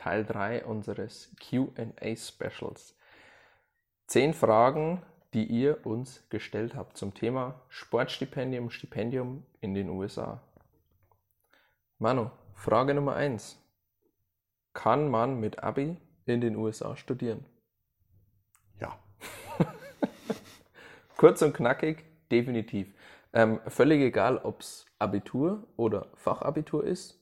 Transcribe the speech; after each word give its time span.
Teil 0.00 0.24
3 0.24 0.64
unseres 0.64 1.30
QA 1.38 2.16
Specials. 2.16 2.96
Zehn 4.06 4.32
Fragen, 4.32 5.02
die 5.34 5.44
ihr 5.44 5.84
uns 5.84 6.26
gestellt 6.30 6.74
habt 6.74 6.96
zum 6.96 7.12
Thema 7.12 7.60
Sportstipendium, 7.68 8.70
Stipendium 8.70 9.44
in 9.60 9.74
den 9.74 9.90
USA. 9.90 10.40
Manu, 11.98 12.30
Frage 12.54 12.94
Nummer 12.94 13.14
1. 13.14 13.62
Kann 14.72 15.10
man 15.10 15.38
mit 15.38 15.62
Abi 15.62 15.98
in 16.24 16.40
den 16.40 16.56
USA 16.56 16.96
studieren? 16.96 17.44
Ja. 18.80 18.98
Kurz 21.18 21.42
und 21.42 21.52
knackig, 21.52 22.06
definitiv. 22.30 22.94
Ähm, 23.34 23.60
völlig 23.66 24.00
egal, 24.00 24.38
ob 24.38 24.62
es 24.62 24.86
Abitur 24.98 25.66
oder 25.76 26.06
Fachabitur 26.14 26.84
ist. 26.84 27.19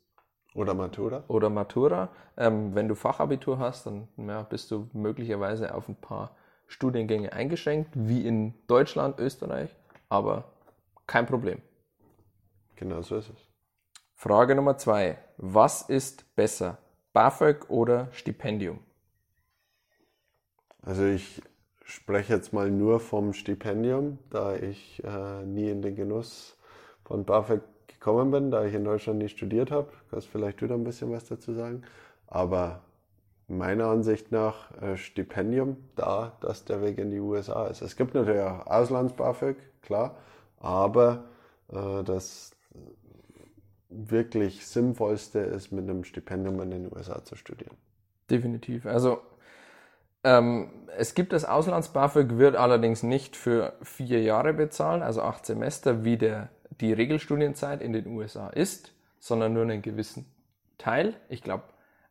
Oder 0.58 0.74
Matura. 0.74 1.22
Oder 1.28 1.50
Matura. 1.50 2.08
Ähm, 2.36 2.74
wenn 2.74 2.88
du 2.88 2.96
Fachabitur 2.96 3.60
hast, 3.60 3.86
dann 3.86 4.08
ja, 4.16 4.42
bist 4.42 4.72
du 4.72 4.88
möglicherweise 4.92 5.72
auf 5.72 5.88
ein 5.88 5.94
paar 5.94 6.32
Studiengänge 6.66 7.32
eingeschränkt, 7.32 7.90
wie 7.94 8.26
in 8.26 8.54
Deutschland, 8.66 9.20
Österreich, 9.20 9.74
aber 10.08 10.50
kein 11.06 11.26
Problem. 11.26 11.62
Genau 12.74 13.02
so 13.02 13.16
ist 13.16 13.30
es. 13.30 13.48
Frage 14.14 14.56
Nummer 14.56 14.76
zwei. 14.78 15.18
Was 15.36 15.82
ist 15.82 16.34
besser, 16.34 16.78
BAföG 17.12 17.70
oder 17.70 18.08
Stipendium? 18.10 18.80
Also 20.82 21.04
ich 21.04 21.40
spreche 21.84 22.34
jetzt 22.34 22.52
mal 22.52 22.68
nur 22.68 22.98
vom 22.98 23.32
Stipendium, 23.32 24.18
da 24.30 24.56
ich 24.56 25.04
äh, 25.04 25.44
nie 25.44 25.70
in 25.70 25.82
den 25.82 25.94
Genuss 25.94 26.56
von 27.04 27.24
BAföG 27.24 27.62
gekommen 27.98 28.30
bin, 28.30 28.50
da 28.50 28.64
ich 28.64 28.74
in 28.74 28.84
Deutschland 28.84 29.18
nie 29.18 29.28
studiert 29.28 29.70
habe. 29.70 29.88
Kannst 30.10 30.28
vielleicht 30.28 30.60
du 30.60 30.66
da 30.66 30.74
ein 30.74 30.84
bisschen 30.84 31.10
was 31.10 31.26
dazu 31.26 31.52
sagen. 31.52 31.82
Aber 32.26 32.80
meiner 33.48 33.86
Ansicht 33.86 34.30
nach 34.30 34.70
äh, 34.80 34.96
Stipendium, 34.96 35.76
da 35.96 36.36
dass 36.40 36.64
der 36.64 36.82
Weg 36.82 36.98
in 36.98 37.10
die 37.10 37.20
USA 37.20 37.66
ist. 37.66 37.82
Es 37.82 37.96
gibt 37.96 38.14
natürlich 38.14 38.42
auch 38.42 38.66
Auslands-BAföG, 38.66 39.56
klar, 39.82 40.16
aber 40.60 41.24
äh, 41.72 42.04
das 42.04 42.54
wirklich 43.88 44.66
Sinnvollste 44.66 45.38
ist, 45.38 45.72
mit 45.72 45.88
einem 45.88 46.04
Stipendium 46.04 46.60
in 46.60 46.70
den 46.70 46.92
USA 46.94 47.24
zu 47.24 47.36
studieren. 47.36 47.74
Definitiv. 48.30 48.84
Also 48.84 49.22
ähm, 50.24 50.68
es 50.96 51.14
gibt 51.14 51.32
das 51.32 51.44
Auslands-BAföG, 51.44 52.36
wird 52.36 52.56
allerdings 52.56 53.02
nicht 53.02 53.36
für 53.36 53.74
vier 53.82 54.22
Jahre 54.22 54.52
bezahlen, 54.52 55.02
also 55.02 55.22
acht 55.22 55.46
Semester, 55.46 56.04
wie 56.04 56.18
der, 56.18 56.50
die 56.80 56.92
Regelstudienzeit 56.92 57.80
in 57.82 57.92
den 57.92 58.06
USA 58.06 58.48
ist, 58.48 58.92
sondern 59.18 59.52
nur 59.52 59.62
einen 59.62 59.82
gewissen 59.82 60.26
Teil. 60.78 61.14
Ich 61.28 61.42
glaube, 61.42 61.64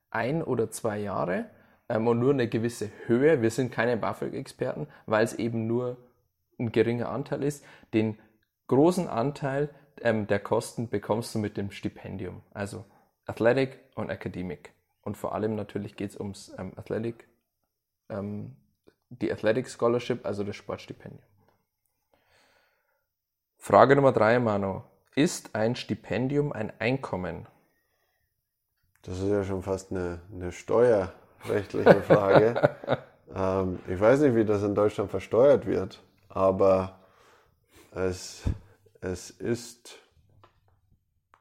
ein 0.10 0.44
oder 0.44 0.72
zwei 0.72 1.00
Jahre 1.00 1.46
ähm, 1.90 2.08
und 2.08 2.20
nur 2.20 2.32
eine 2.32 2.48
gewisse 2.48 2.92
Höhe. 3.06 3.42
Wir 3.42 3.52
sind 3.52 3.72
keine 3.72 3.98
BAföG-Experten, 3.98 4.88
weil 5.06 5.24
es 5.24 5.34
eben 5.34 5.68
nur 5.68 5.98
ein 6.60 6.72
geringer 6.72 7.10
Anteil 7.10 7.44
ist. 7.44 7.64
Den 7.94 8.18
großen 8.68 9.08
Anteil 9.08 9.70
ähm, 10.02 10.28
der 10.28 10.40
Kosten 10.40 10.90
bekommst 10.90 11.34
du 11.36 11.40
mit 11.40 11.58
dem 11.58 11.72
Stipendium, 11.72 12.42
also 12.54 12.86
Athletic 13.26 13.80
und 13.96 14.10
Academic. 14.10 14.74
Und 15.02 15.18
vor 15.18 15.34
allem 15.34 15.56
natürlich 15.56 15.96
geht 15.96 16.12
es 16.12 16.20
ums 16.20 16.54
ähm, 16.58 16.74
Athletic, 16.76 17.28
ähm, 18.10 18.56
die 19.10 19.32
Athletic 19.32 19.70
Scholarship, 19.70 20.26
also 20.26 20.44
das 20.44 20.56
Sportstipendium. 20.56 21.24
Frage 23.58 23.96
Nummer 23.96 24.14
drei, 24.14 24.40
Manu. 24.40 24.82
Ist 25.16 25.56
ein 25.56 25.76
Stipendium 25.76 26.54
ein 26.54 26.72
Einkommen? 26.80 27.48
Das 29.02 29.20
ist 29.20 29.30
ja 29.30 29.44
schon 29.44 29.62
fast 29.62 29.92
eine, 29.92 30.22
eine 30.34 30.52
steuerrechtliche 30.52 32.02
Frage. 32.02 32.78
ähm, 33.36 33.80
ich 33.88 34.00
weiß 34.00 34.22
nicht, 34.22 34.36
wie 34.36 34.46
das 34.46 34.64
in 34.64 34.76
Deutschland 34.76 35.10
versteuert 35.10 35.66
wird, 35.66 36.02
aber 36.30 37.00
es, 37.92 38.44
es 39.02 39.32
ist 39.32 39.98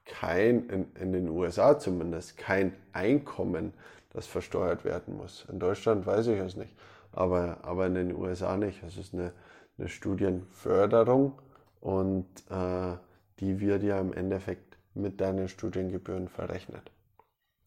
kein, 0.05 0.67
in, 0.69 0.91
in 0.95 1.13
den 1.13 1.29
USA 1.29 1.77
zumindest, 1.77 2.37
kein 2.37 2.75
Einkommen, 2.93 3.73
das 4.11 4.25
versteuert 4.25 4.83
werden 4.83 5.17
muss. 5.17 5.45
In 5.51 5.59
Deutschland 5.59 6.05
weiß 6.05 6.27
ich 6.27 6.39
es 6.39 6.55
nicht, 6.55 6.73
aber, 7.11 7.59
aber 7.61 7.85
in 7.85 7.93
den 7.93 8.15
USA 8.15 8.57
nicht. 8.57 8.81
Es 8.83 8.97
ist 8.97 9.13
eine, 9.13 9.33
eine 9.77 9.87
Studienförderung 9.87 11.39
und 11.81 12.27
äh, 12.49 12.95
die 13.39 13.59
wird 13.59 13.83
ja 13.83 13.99
im 13.99 14.13
Endeffekt 14.13 14.77
mit 14.93 15.21
deinen 15.21 15.47
Studiengebühren 15.47 16.27
verrechnet. 16.27 16.91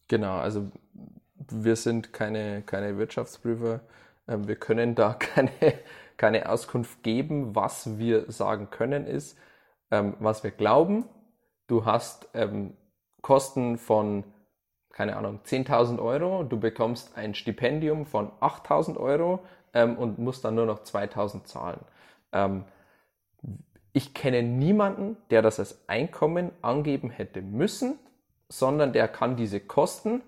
Genau, 0.07 0.37
also 0.37 0.69
wir 1.49 1.75
sind 1.75 2.13
keine, 2.13 2.61
keine 2.63 2.97
Wirtschaftsprüfer. 2.97 3.81
Ähm, 4.27 4.47
wir 4.47 4.55
können 4.55 4.95
da 4.95 5.13
keine, 5.19 5.51
keine 6.17 6.49
Auskunft 6.49 7.03
geben. 7.03 7.55
Was 7.55 7.97
wir 7.97 8.31
sagen 8.31 8.69
können 8.69 9.07
ist, 9.07 9.37
ähm, 9.89 10.15
was 10.19 10.43
wir 10.43 10.51
glauben. 10.51 11.05
Du 11.67 11.85
hast 11.85 12.27
ähm, 12.33 12.75
Kosten 13.21 13.77
von, 13.77 14.23
keine 14.91 15.15
Ahnung, 15.15 15.39
10.000 15.45 16.01
Euro. 16.01 16.43
Du 16.43 16.59
bekommst 16.59 17.17
ein 17.17 17.33
Stipendium 17.35 18.05
von 18.05 18.31
8.000 18.41 18.97
Euro 18.97 19.39
und 19.73 20.19
musst 20.19 20.43
dann 20.43 20.55
nur 20.55 20.65
noch 20.65 20.83
2.000 20.83 21.45
zahlen. 21.45 21.79
Ich 23.93 24.13
kenne 24.13 24.43
niemanden, 24.43 25.17
der 25.29 25.41
das 25.41 25.59
als 25.59 25.87
Einkommen 25.87 26.51
angeben 26.61 27.09
hätte 27.09 27.41
müssen 27.41 27.99
sondern 28.51 28.91
der 28.91 29.07
kann 29.07 29.37
diese 29.37 29.59
Kosten, 29.59 30.21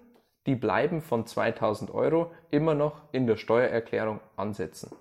die 0.46 0.56
bleiben 0.56 1.01
von 1.01 1.25
2000 1.25 1.91
Euro, 1.91 2.31
immer 2.52 2.73
noch 2.73 3.02
in 3.12 3.28
der 3.28 3.35
Steuererklärung 3.35 4.22
ansetzen. 4.38 4.96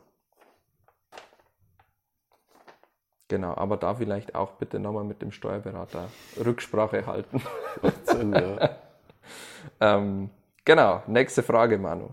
Genau, 3.29 3.55
aber 3.55 3.77
da 3.77 3.95
vielleicht 3.95 4.35
auch 4.35 4.53
bitte 4.53 4.79
nochmal 4.79 5.05
mit 5.05 5.23
dem 5.23 5.31
Steuerberater 5.31 6.09
Rücksprache 6.45 7.07
halten. 7.07 7.41
Sinn, 8.05 8.35
ja. 8.35 8.77
ähm, 9.81 10.31
genau, 10.65 11.03
nächste 11.07 11.43
Frage, 11.43 11.79
Manu. 11.79 12.11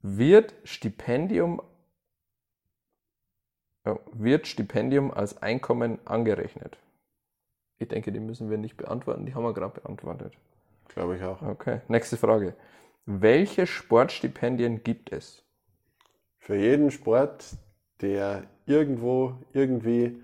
Wird 0.00 0.54
Stipendium, 0.64 1.62
wird 4.12 4.46
Stipendium 4.46 5.10
als 5.12 5.42
Einkommen 5.42 5.98
angerechnet? 6.04 6.78
Ich 7.78 7.88
denke, 7.88 8.12
die 8.12 8.20
müssen 8.20 8.50
wir 8.50 8.58
nicht 8.58 8.76
beantworten, 8.76 9.26
die 9.26 9.34
haben 9.34 9.44
wir 9.44 9.52
gerade 9.52 9.80
beantwortet. 9.80 10.32
Glaube 10.88 11.16
ich 11.16 11.22
auch. 11.22 11.42
Okay, 11.42 11.80
nächste 11.88 12.16
Frage. 12.16 12.54
Welche 13.04 13.66
Sportstipendien 13.66 14.82
gibt 14.82 15.12
es? 15.12 15.44
Für 16.38 16.56
jeden 16.56 16.90
Sport, 16.90 17.56
der 18.00 18.44
irgendwo, 18.66 19.34
irgendwie, 19.52 20.22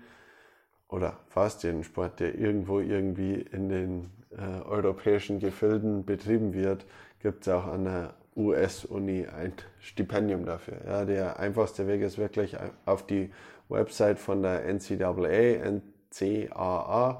oder 0.87 1.19
fast 1.27 1.63
jeden 1.63 1.83
Sport, 1.83 2.19
der 2.19 2.35
irgendwo, 2.35 2.79
irgendwie 2.79 3.35
in 3.35 3.69
den 3.69 4.09
äh, 4.31 4.61
europäischen 4.65 5.39
Gefilden 5.39 6.05
betrieben 6.05 6.53
wird, 6.53 6.85
gibt 7.19 7.45
es 7.47 7.53
auch 7.53 7.71
der 7.77 8.13
US-Uni 8.35 9.27
ein 9.27 9.53
Stipendium 9.79 10.45
dafür. 10.45 10.77
Ja, 10.85 11.05
der 11.05 11.39
einfachste 11.39 11.87
Weg 11.87 12.01
ist 12.01 12.17
wirklich 12.17 12.57
auf 12.85 13.05
die 13.05 13.31
Website 13.69 14.19
von 14.19 14.41
der 14.41 14.65
NCAA, 14.65 15.81
NCAA 16.11 17.19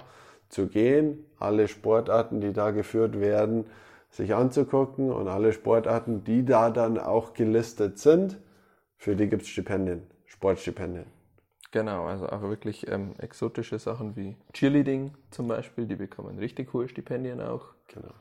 zu 0.50 0.68
gehen, 0.68 1.26
alle 1.40 1.68
Sportarten, 1.68 2.42
die 2.42 2.54
da 2.54 2.72
geführt 2.72 3.20
werden, 3.20 3.66
sich 4.10 4.36
anzugucken 4.36 5.12
und 5.12 5.28
alle 5.28 5.54
Sportarten, 5.54 6.24
die 6.24 6.46
da 6.46 6.70
dann 6.70 7.00
auch 7.00 7.34
gelistet 7.34 7.98
sind, 7.98 8.38
für 8.98 9.16
die 9.16 9.28
gibt 9.28 9.42
es 9.42 9.50
Stipendien, 9.50 10.04
Sportstipendien. 10.26 11.06
Genau, 11.72 12.06
also 12.06 12.30
auch 12.30 12.44
wirklich 12.44 12.88
ähm, 12.88 13.16
exotische 13.18 13.80
Sachen 13.80 14.16
wie 14.16 14.38
Cheerleading 14.54 15.16
zum 15.32 15.48
Beispiel, 15.48 15.88
die 15.88 15.96
bekommen 15.96 16.38
richtig 16.38 16.72
hohe 16.72 16.88
Stipendien 16.88 17.42
auch. 17.42 17.74
Genau. 17.88 18.14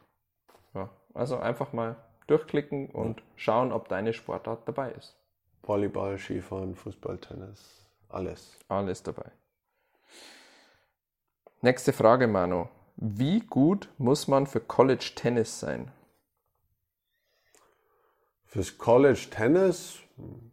Ja, 0.75 0.89
also 1.13 1.37
einfach 1.37 1.75
mal 1.75 1.97
durchklicken 2.27 2.89
und 2.89 3.23
schauen, 3.37 3.73
ob 3.73 3.89
deine 3.89 4.13
Sportart 4.13 4.67
dabei 4.67 4.93
ist. 4.93 5.17
Volleyball, 5.63 6.19
Skifahren, 6.19 6.75
Fußball, 6.75 7.19
Tennis, 7.19 7.87
alles. 8.09 8.59
Alles 8.69 9.03
dabei. 9.03 9.31
Nächste 11.61 11.93
Frage, 11.93 12.27
Manu. 12.27 12.67
Wie 12.97 13.41
gut 13.41 13.89
muss 13.99 14.29
man 14.29 14.47
für 14.47 14.61
College 14.61 15.13
Tennis 15.15 15.61
sein? 15.61 15.91
Fürs 18.47 18.77
College 18.77 19.29
Tennis 19.31 19.99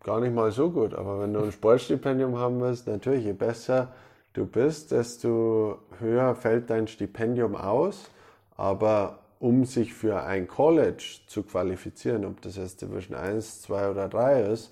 gar 0.04 0.20
nicht 0.20 0.34
mal 0.34 0.52
so 0.52 0.72
gut, 0.72 0.94
aber 0.94 1.20
wenn 1.20 1.34
du 1.34 1.42
ein 1.42 1.52
Sportstipendium 1.52 2.38
haben 2.38 2.62
willst, 2.62 2.88
natürlich, 2.88 3.26
je 3.26 3.34
besser 3.34 3.94
du 4.34 4.46
bist, 4.46 4.92
desto 4.92 5.80
höher 6.00 6.36
fällt 6.36 6.70
dein 6.70 6.88
Stipendium 6.88 7.56
aus. 7.56 8.10
Aber 8.56 9.20
um 9.40 9.66
sich 9.66 9.94
für 9.94 10.24
ein 10.24 10.48
College 10.48 11.22
zu 11.28 11.44
qualifizieren, 11.44 12.26
ob 12.26 12.42
das 12.42 12.58
jetzt 12.58 12.82
Division 12.82 13.18
1, 13.18 13.62
2 13.62 13.90
oder 13.90 14.10
3 14.10 14.44
ist, 14.44 14.72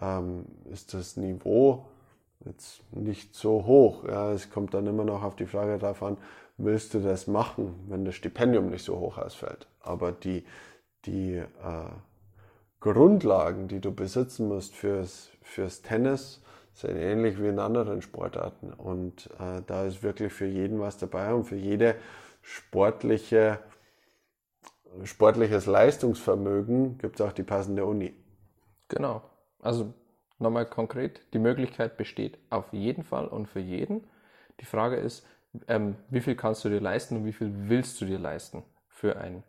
ähm, 0.00 0.44
ist 0.72 0.94
das 0.94 1.16
Niveau 1.16 1.86
jetzt 2.44 2.82
nicht 2.92 3.34
so 3.34 3.66
hoch. 3.66 4.04
Ja, 4.04 4.32
es 4.32 4.50
kommt 4.50 4.74
dann 4.74 4.86
immer 4.86 5.04
noch 5.04 5.22
auf 5.22 5.36
die 5.36 5.46
Frage 5.46 5.78
darauf 5.78 6.02
an, 6.02 6.16
willst 6.56 6.94
du 6.94 7.00
das 7.00 7.26
machen, 7.26 7.74
wenn 7.88 8.04
das 8.04 8.14
Stipendium 8.14 8.70
nicht 8.70 8.84
so 8.84 8.98
hoch 8.98 9.18
ausfällt. 9.18 9.66
Aber 9.80 10.12
die, 10.12 10.44
die 11.06 11.34
äh, 11.34 11.44
Grundlagen, 12.80 13.68
die 13.68 13.80
du 13.80 13.92
besitzen 13.92 14.48
musst 14.48 14.74
fürs, 14.74 15.30
fürs 15.42 15.82
Tennis, 15.82 16.40
sind 16.74 16.96
ähnlich 16.96 17.40
wie 17.40 17.48
in 17.48 17.58
anderen 17.58 18.02
Sportarten. 18.02 18.72
Und 18.72 19.30
äh, 19.38 19.62
da 19.66 19.84
ist 19.84 20.02
wirklich 20.02 20.32
für 20.32 20.46
jeden 20.46 20.80
was 20.80 20.98
dabei 20.98 21.32
und 21.32 21.44
für 21.44 21.56
jede 21.56 21.96
sportliche, 22.42 23.58
sportliches 25.02 25.66
Leistungsvermögen 25.66 26.98
gibt 26.98 27.18
es 27.18 27.26
auch 27.26 27.32
die 27.32 27.42
passende 27.42 27.84
Uni. 27.84 28.14
Genau. 28.88 29.22
Also 29.60 29.92
nochmal 30.38 30.66
konkret, 30.66 31.20
die 31.32 31.38
Möglichkeit 31.38 31.96
besteht 31.96 32.38
auf 32.50 32.72
jeden 32.72 33.02
Fall 33.02 33.26
und 33.26 33.46
für 33.46 33.60
jeden. 33.60 34.06
Die 34.60 34.66
Frage 34.66 34.96
ist, 34.96 35.26
ähm, 35.68 35.96
wie 36.10 36.20
viel 36.20 36.36
kannst 36.36 36.64
du 36.64 36.68
dir 36.68 36.80
leisten 36.80 37.16
und 37.16 37.24
wie 37.24 37.32
viel 37.32 37.52
willst 37.68 38.00
du 38.00 38.04
dir 38.04 38.18
leisten 38.18 38.62
für 38.88 39.16
ein 39.16 39.42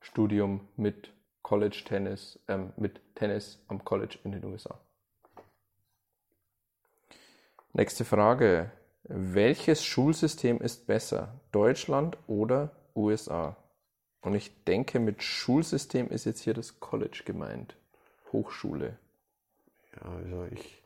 Studium 0.00 0.68
mit 0.76 1.12
College 1.42 1.82
Tennis, 1.84 2.38
ähm, 2.48 2.72
mit 2.76 3.00
Tennis 3.14 3.62
am 3.68 3.84
College 3.84 4.18
in 4.24 4.32
den 4.32 4.44
USA. 4.44 4.78
Nächste 7.72 8.04
Frage. 8.04 8.70
Welches 9.04 9.84
Schulsystem 9.84 10.60
ist 10.60 10.86
besser? 10.86 11.40
Deutschland 11.52 12.18
oder 12.26 12.70
USA? 12.94 13.56
Und 14.22 14.34
ich 14.34 14.64
denke, 14.64 15.00
mit 15.00 15.22
Schulsystem 15.22 16.08
ist 16.08 16.26
jetzt 16.26 16.42
hier 16.42 16.54
das 16.54 16.78
College 16.80 17.22
gemeint. 17.24 17.76
Hochschule. 18.32 18.98
Ja, 19.96 20.12
also 20.12 20.46
ich 20.52 20.82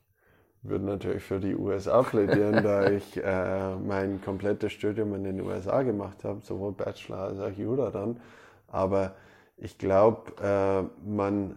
würde 0.63 0.85
natürlich 0.87 1.23
für 1.23 1.41
die 1.41 1.55
USA 1.55 2.03
plädieren, 2.03 2.63
da 2.63 2.89
ich 2.91 3.17
äh, 3.23 3.77
mein 3.77 4.23
komplettes 4.23 4.73
Studium 4.73 5.15
in 5.15 5.25
den 5.25 5.41
USA 5.41 5.83
gemacht 5.83 6.25
habe, 6.25 6.41
sowohl 6.43 6.73
Bachelor 6.73 7.19
als 7.19 7.39
auch 7.39 7.51
Jura 7.51 7.91
dann. 7.91 8.21
Aber 8.69 9.15
ich 9.57 9.79
glaube, 9.79 10.33
äh, 10.43 10.83
man, 11.09 11.57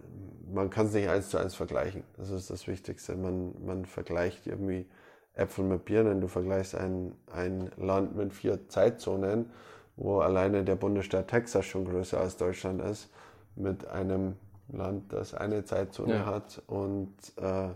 man 0.53 0.69
kann 0.69 0.87
es 0.87 0.93
nicht 0.93 1.09
eins 1.09 1.29
zu 1.29 1.37
eins 1.37 1.55
vergleichen. 1.55 2.03
Das 2.17 2.29
ist 2.29 2.49
das 2.49 2.67
Wichtigste. 2.67 3.15
Man, 3.15 3.53
man 3.65 3.85
vergleicht 3.85 4.45
irgendwie 4.45 4.87
Äpfel 5.33 5.65
mit 5.65 5.85
Birnen. 5.85 6.21
Du 6.21 6.27
vergleichst 6.27 6.75
ein, 6.75 7.13
ein 7.31 7.71
Land 7.77 8.15
mit 8.15 8.33
vier 8.33 8.67
Zeitzonen, 8.67 9.49
wo 9.97 10.19
alleine 10.19 10.63
der 10.63 10.75
Bundesstaat 10.75 11.27
Texas 11.27 11.65
schon 11.65 11.85
größer 11.85 12.19
als 12.19 12.37
Deutschland 12.37 12.81
ist, 12.81 13.09
mit 13.55 13.87
einem 13.87 14.35
Land, 14.69 15.11
das 15.11 15.33
eine 15.33 15.65
Zeitzone 15.65 16.15
ja. 16.15 16.25
hat 16.25 16.61
und 16.67 17.13
äh, 17.37 17.69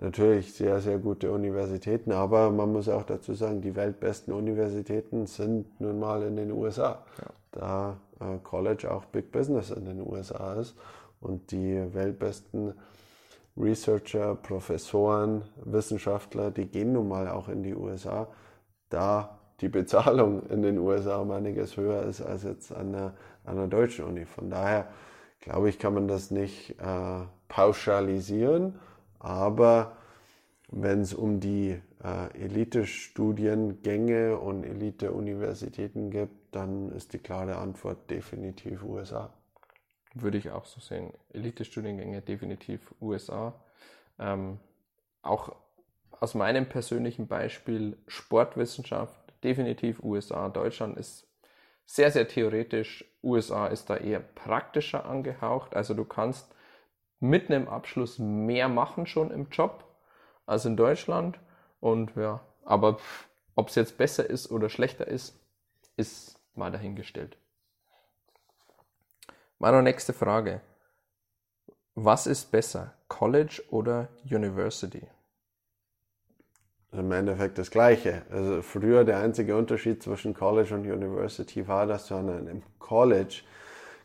natürlich 0.00 0.54
sehr, 0.54 0.80
sehr 0.80 0.98
gute 0.98 1.32
Universitäten. 1.32 2.12
Aber 2.12 2.50
man 2.50 2.72
muss 2.72 2.88
auch 2.88 3.04
dazu 3.04 3.34
sagen, 3.34 3.60
die 3.60 3.74
weltbesten 3.74 4.32
Universitäten 4.32 5.26
sind 5.26 5.80
nun 5.80 5.98
mal 5.98 6.22
in 6.22 6.36
den 6.36 6.52
USA. 6.52 7.02
Ja. 7.18 7.26
Da 7.50 7.96
äh, 8.20 8.38
College 8.42 8.90
auch 8.90 9.04
Big 9.06 9.32
Business 9.32 9.70
in 9.70 9.84
den 9.84 10.00
USA 10.00 10.54
ist 10.54 10.76
und 11.20 11.50
die 11.50 11.94
weltbesten 11.94 12.74
Researcher, 13.56 14.36
Professoren, 14.36 15.42
Wissenschaftler, 15.64 16.50
die 16.52 16.66
gehen 16.66 16.92
nun 16.92 17.08
mal 17.08 17.28
auch 17.28 17.48
in 17.48 17.64
die 17.64 17.74
USA, 17.74 18.28
da 18.88 19.37
die 19.60 19.68
Bezahlung 19.68 20.46
in 20.48 20.62
den 20.62 20.78
USA 20.78 21.16
um 21.18 21.30
einiges 21.30 21.76
höher 21.76 22.02
ist 22.02 22.20
als 22.20 22.44
jetzt 22.44 22.72
an 22.72 22.92
der, 22.92 23.14
an 23.44 23.56
der 23.56 23.66
deutschen 23.66 24.04
Uni. 24.04 24.24
Von 24.24 24.50
daher 24.50 24.88
glaube 25.40 25.68
ich, 25.68 25.78
kann 25.78 25.94
man 25.94 26.08
das 26.08 26.30
nicht 26.30 26.78
äh, 26.80 27.20
pauschalisieren, 27.48 28.78
aber 29.18 29.96
wenn 30.70 31.00
es 31.00 31.14
um 31.14 31.40
die 31.40 31.80
äh, 32.04 32.44
Elite-Studiengänge 32.44 34.38
und 34.38 34.64
Elite-Universitäten 34.64 36.10
geht, 36.10 36.30
dann 36.52 36.92
ist 36.92 37.12
die 37.14 37.18
klare 37.18 37.56
Antwort 37.56 38.10
definitiv 38.10 38.82
USA. 38.84 39.32
Würde 40.14 40.38
ich 40.38 40.50
auch 40.50 40.64
so 40.66 40.80
sehen. 40.80 41.12
Elite-Studiengänge 41.32 42.22
definitiv 42.22 42.94
USA. 43.00 43.54
Ähm, 44.18 44.58
auch 45.22 45.54
aus 46.20 46.34
meinem 46.34 46.68
persönlichen 46.68 47.26
Beispiel 47.28 47.96
Sportwissenschaft 48.06 49.27
definitiv 49.44 50.02
USA. 50.02 50.48
Deutschland 50.48 50.96
ist 50.96 51.26
sehr, 51.86 52.10
sehr 52.10 52.28
theoretisch. 52.28 53.04
USA 53.22 53.66
ist 53.66 53.90
da 53.90 53.96
eher 53.96 54.20
praktischer 54.20 55.06
angehaucht. 55.06 55.74
Also 55.74 55.94
du 55.94 56.04
kannst 56.04 56.54
mit 57.20 57.50
einem 57.50 57.68
Abschluss 57.68 58.18
mehr 58.18 58.68
machen 58.68 59.06
schon 59.06 59.30
im 59.30 59.48
Job 59.50 59.84
als 60.46 60.64
in 60.64 60.76
Deutschland. 60.76 61.38
Und 61.80 62.14
ja, 62.16 62.40
aber 62.64 62.98
ob 63.54 63.68
es 63.68 63.74
jetzt 63.74 63.98
besser 63.98 64.28
ist 64.28 64.50
oder 64.50 64.68
schlechter 64.68 65.06
ist, 65.06 65.38
ist 65.96 66.38
mal 66.54 66.70
dahingestellt. 66.70 67.36
Meine 69.58 69.82
nächste 69.82 70.12
Frage. 70.12 70.60
Was 71.94 72.28
ist 72.28 72.52
besser, 72.52 72.94
College 73.08 73.60
oder 73.70 74.08
University? 74.24 75.08
Im 76.92 77.12
Endeffekt 77.12 77.58
das 77.58 77.70
Gleiche. 77.70 78.22
Also 78.30 78.62
früher 78.62 79.04
der 79.04 79.18
einzige 79.18 79.56
Unterschied 79.56 80.02
zwischen 80.02 80.32
College 80.32 80.74
und 80.74 80.86
University 80.86 81.68
war, 81.68 81.86
dass 81.86 82.08
du 82.08 82.14
an 82.14 82.30
einem 82.30 82.62
College 82.78 83.42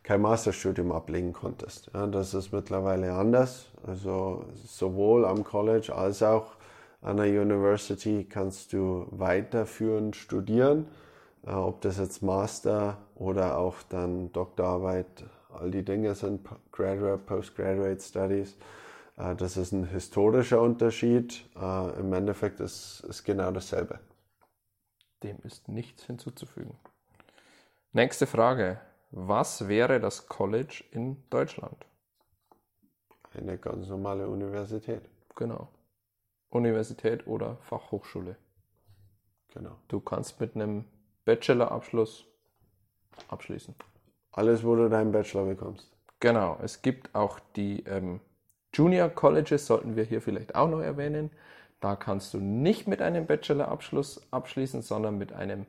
kein 0.03 0.21
Masterstudium 0.21 0.91
ablegen 0.91 1.31
konntest. 1.31 1.89
Ja, 1.93 2.07
das 2.07 2.33
ist 2.33 2.51
mittlerweile 2.51 3.13
anders. 3.13 3.71
Also 3.87 4.45
sowohl 4.65 5.25
am 5.25 5.45
College 5.45 5.95
als 5.95 6.21
auch 6.21 6.55
an 7.01 7.17
der 7.17 7.27
University 7.27 8.25
kannst 8.29 8.73
du 8.73 9.07
weiterführend 9.11 10.15
studieren, 10.15 10.87
äh, 11.45 11.51
ob 11.51 11.81
das 11.81 11.97
jetzt 11.97 12.21
Master 12.21 12.97
oder 13.15 13.57
auch 13.57 13.75
dann 13.89 14.31
Doktorarbeit, 14.33 15.25
all 15.53 15.71
die 15.71 15.83
Dinge 15.83 16.15
sind, 16.15 16.47
Graduate, 16.71 17.23
Postgraduate 17.25 18.01
Studies. 18.01 18.55
Äh, 19.17 19.35
das 19.35 19.57
ist 19.57 19.71
ein 19.71 19.85
historischer 19.85 20.61
Unterschied. 20.61 21.49
Äh, 21.55 21.99
Im 21.99 22.13
Endeffekt 22.13 22.59
ist 22.59 23.03
es 23.03 23.23
genau 23.23 23.51
dasselbe. 23.51 23.99
Dem 25.23 25.39
ist 25.43 25.67
nichts 25.69 26.03
hinzuzufügen. 26.05 26.77
Nächste 27.91 28.27
Frage. 28.27 28.81
Was 29.11 29.67
wäre 29.67 29.99
das 29.99 30.27
College 30.27 30.83
in 30.91 31.23
Deutschland? 31.29 31.85
Eine 33.33 33.57
ganz 33.57 33.87
normale 33.87 34.27
Universität. 34.27 35.03
Genau. 35.35 35.69
Universität 36.49 37.25
oder 37.27 37.57
Fachhochschule. 37.57 38.35
Genau. 39.53 39.77
Du 39.87 39.99
kannst 39.99 40.39
mit 40.39 40.55
einem 40.55 40.85
Bachelorabschluss 41.25 42.25
abschließen. 43.27 43.75
Alles, 44.31 44.63
wo 44.63 44.75
du 44.75 44.89
deinen 44.89 45.11
Bachelor 45.11 45.45
bekommst. 45.45 45.91
Genau. 46.19 46.57
Es 46.61 46.81
gibt 46.81 47.13
auch 47.13 47.39
die 47.55 47.83
ähm, 47.83 48.19
Junior 48.73 49.09
Colleges, 49.09 49.67
sollten 49.67 49.95
wir 49.95 50.03
hier 50.03 50.21
vielleicht 50.21 50.55
auch 50.55 50.69
noch 50.69 50.81
erwähnen. 50.81 51.29
Da 51.79 51.95
kannst 51.95 52.33
du 52.33 52.39
nicht 52.39 52.87
mit 52.87 53.01
einem 53.01 53.25
Bachelorabschluss 53.25 54.21
abschließen, 54.31 54.81
sondern 54.81 55.17
mit 55.17 55.33
einem 55.33 55.65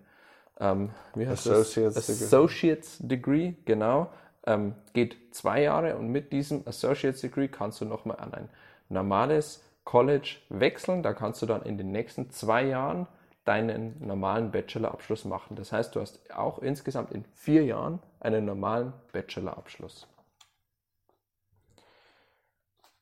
ähm, 0.60 0.90
Associates? 1.16 1.96
Associates 1.96 2.98
Degree. 3.00 3.54
Genau. 3.64 4.10
Ähm, 4.46 4.74
geht 4.92 5.34
zwei 5.34 5.62
Jahre 5.62 5.96
und 5.96 6.08
mit 6.08 6.32
diesem 6.32 6.66
Associates 6.66 7.20
Degree 7.20 7.48
kannst 7.48 7.80
du 7.80 7.84
nochmal 7.84 8.18
an 8.18 8.34
ein 8.34 8.48
normales 8.88 9.64
College 9.84 10.36
wechseln. 10.50 11.02
Da 11.02 11.12
kannst 11.14 11.42
du 11.42 11.46
dann 11.46 11.62
in 11.62 11.78
den 11.78 11.90
nächsten 11.92 12.30
zwei 12.30 12.64
Jahren 12.64 13.06
deinen 13.44 13.96
normalen 14.06 14.50
Bachelorabschluss 14.50 15.24
machen. 15.24 15.56
Das 15.56 15.72
heißt, 15.72 15.94
du 15.94 16.00
hast 16.00 16.20
auch 16.34 16.60
insgesamt 16.60 17.12
in 17.12 17.24
vier 17.34 17.64
Jahren 17.64 17.98
einen 18.20 18.44
normalen 18.44 18.92
Bachelorabschluss. 19.12 20.06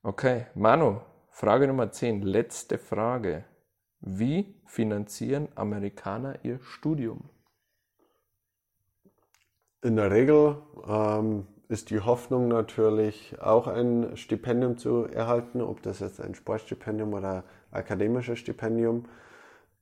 Okay, 0.04 0.46
Manu, 0.56 1.00
Frage 1.30 1.68
Nummer 1.68 1.92
10, 1.92 2.22
letzte 2.22 2.76
Frage. 2.76 3.44
Wie 4.00 4.52
finanzieren 4.66 5.46
Amerikaner 5.54 6.40
ihr 6.42 6.58
Studium? 6.60 7.30
In 9.80 9.94
der 9.94 10.10
Regel 10.10 10.56
ähm, 10.88 11.46
ist 11.68 11.90
die 11.90 12.00
Hoffnung 12.00 12.48
natürlich 12.48 13.40
auch 13.40 13.68
ein 13.68 14.16
Stipendium 14.16 14.76
zu 14.76 15.04
erhalten, 15.04 15.60
ob 15.60 15.82
das 15.82 16.00
jetzt 16.00 16.20
ein 16.20 16.34
Sportstipendium 16.34 17.14
oder 17.14 17.44
akademisches 17.70 18.40
Stipendium 18.40 19.04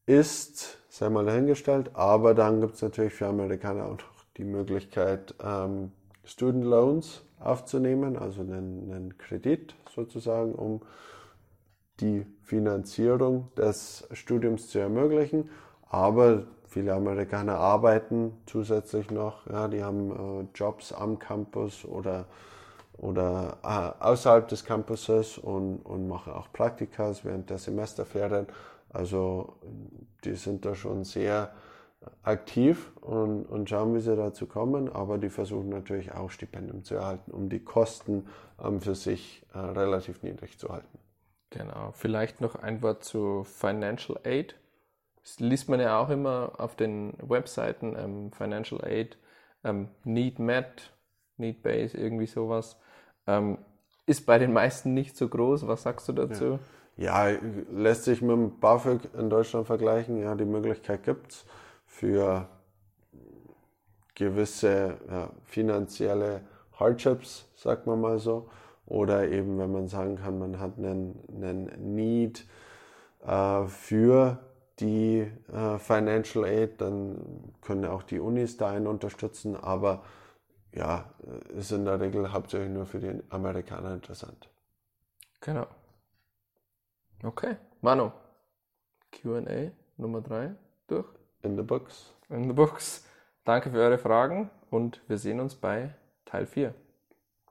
ist, 0.04 0.84
sei 0.90 1.08
mal 1.08 1.24
dahingestellt. 1.24 1.92
Aber 1.94 2.34
dann 2.34 2.60
gibt 2.60 2.74
es 2.74 2.82
natürlich 2.82 3.14
für 3.14 3.26
Amerikaner 3.26 3.86
auch 3.86 3.96
die 4.36 4.44
Möglichkeit, 4.44 5.34
ähm, 5.42 5.92
Student 6.24 6.66
Loans 6.66 7.22
aufzunehmen, 7.38 8.18
also 8.18 8.42
einen, 8.42 8.92
einen 8.92 9.16
Kredit 9.16 9.74
sozusagen, 9.94 10.54
um 10.54 10.80
die 12.00 12.26
Finanzierung 12.42 13.48
des 13.56 14.08
Studiums 14.12 14.68
zu 14.68 14.78
ermöglichen. 14.78 15.50
Aber 15.88 16.46
Viele 16.70 16.94
Amerikaner 16.94 17.58
arbeiten 17.58 18.32
zusätzlich 18.46 19.10
noch, 19.10 19.44
ja, 19.48 19.66
die 19.66 19.82
haben 19.82 20.12
äh, 20.12 20.46
Jobs 20.54 20.92
am 20.92 21.18
Campus 21.18 21.84
oder, 21.84 22.26
oder 22.96 23.58
äh, 23.64 24.04
außerhalb 24.04 24.46
des 24.46 24.64
Campuses 24.64 25.36
und, 25.36 25.78
und 25.78 26.06
machen 26.06 26.32
auch 26.32 26.52
Praktikas 26.52 27.24
während 27.24 27.50
der 27.50 27.58
Semesterferien. 27.58 28.46
Also 28.88 29.54
die 30.22 30.36
sind 30.36 30.64
da 30.64 30.76
schon 30.76 31.02
sehr 31.02 31.50
aktiv 32.22 32.92
und, 33.00 33.44
und 33.44 33.68
schauen, 33.68 33.94
wie 33.94 34.00
sie 34.00 34.16
dazu 34.16 34.46
kommen, 34.46 34.90
aber 34.90 35.18
die 35.18 35.28
versuchen 35.28 35.68
natürlich 35.68 36.12
auch 36.12 36.30
Stipendium 36.30 36.84
zu 36.84 36.94
erhalten, 36.94 37.30
um 37.30 37.48
die 37.48 37.60
Kosten 37.60 38.26
ähm, 38.62 38.80
für 38.80 38.94
sich 38.94 39.44
äh, 39.52 39.58
relativ 39.58 40.22
niedrig 40.22 40.58
zu 40.58 40.68
halten. 40.70 40.98
Genau. 41.50 41.90
Vielleicht 41.92 42.40
noch 42.40 42.54
ein 42.54 42.82
Wort 42.82 43.04
zu 43.04 43.44
Financial 43.44 44.18
Aid. 44.24 44.54
Das 45.22 45.40
liest 45.40 45.68
man 45.68 45.80
ja 45.80 45.98
auch 45.98 46.08
immer 46.08 46.52
auf 46.58 46.76
den 46.76 47.14
Webseiten 47.20 47.96
ähm, 47.98 48.32
Financial 48.32 48.82
Aid, 48.84 49.18
ähm, 49.64 49.88
Need 50.04 50.38
Met, 50.38 50.92
Need 51.36 51.62
Base, 51.62 51.96
irgendwie 51.96 52.26
sowas. 52.26 52.76
Ähm, 53.26 53.58
ist 54.06 54.26
bei 54.26 54.38
den 54.38 54.52
meisten 54.52 54.94
nicht 54.94 55.16
so 55.16 55.28
groß. 55.28 55.66
Was 55.66 55.82
sagst 55.82 56.08
du 56.08 56.12
dazu? 56.12 56.58
Ja. 56.96 57.28
ja 57.28 57.38
lässt 57.70 58.04
sich 58.04 58.22
mit 58.22 58.30
dem 58.30 58.58
BAföG 58.58 59.02
in 59.18 59.28
Deutschland 59.28 59.66
vergleichen. 59.66 60.22
Ja, 60.22 60.34
die 60.34 60.44
Möglichkeit 60.44 61.02
gibt 61.02 61.32
es 61.32 61.44
für 61.90 62.48
gewisse 64.14 64.96
ja, 65.10 65.30
finanzielle 65.44 66.42
Hardships, 66.78 67.46
sagt 67.54 67.86
man 67.86 68.00
mal 68.00 68.18
so. 68.18 68.48
Oder 68.86 69.28
eben, 69.28 69.58
wenn 69.58 69.70
man 69.70 69.88
sagen 69.88 70.16
kann, 70.16 70.38
man 70.38 70.58
hat 70.58 70.78
einen, 70.78 71.20
einen 71.28 71.94
Need 71.94 72.46
äh, 73.26 73.66
für 73.66 74.38
die 74.78 75.30
äh, 75.52 75.78
Financial 75.78 76.44
Aid, 76.44 76.80
dann 76.80 77.52
können 77.60 77.84
auch 77.84 78.02
die 78.02 78.18
Unis 78.18 78.56
da 78.56 78.70
einen 78.70 78.86
unterstützen, 78.86 79.56
aber 79.56 80.02
ja, 80.72 81.12
ist 81.48 81.72
in 81.72 81.84
der 81.84 82.00
Regel 82.00 82.32
hauptsächlich 82.32 82.70
nur 82.70 82.86
für 82.86 83.00
die 83.00 83.20
Amerikaner 83.30 83.92
interessant. 83.92 84.48
Genau. 85.40 85.66
Okay, 87.22 87.56
Manu, 87.80 88.12
QA 89.10 89.72
Nummer 89.96 90.20
3 90.20 90.54
durch. 90.86 91.19
In 91.42 91.56
the 91.56 91.62
books. 91.62 92.12
In 92.28 92.44
the 92.44 92.52
books. 92.52 93.06
Danke 93.44 93.70
für 93.70 93.78
eure 93.78 93.98
Fragen 93.98 94.50
und 94.70 95.00
wir 95.08 95.18
sehen 95.18 95.40
uns 95.40 95.54
bei 95.54 95.94
Teil 96.24 96.46
4. 96.46 96.74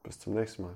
Bis 0.03 0.19
zum 0.19 0.34
nächsten 0.34 0.63
Mal. 0.63 0.75